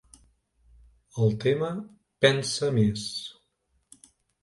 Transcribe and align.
El 1.27 1.37
tema, 1.45 1.71
"Pensa 2.27 2.73
més". 2.81 3.07